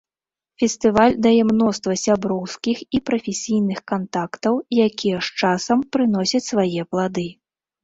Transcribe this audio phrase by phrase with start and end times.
[0.61, 4.53] Фестываль дае мноства сяброўскіх і прафесійных кантактаў,
[4.89, 7.31] якія з часам прыносяць свае плады.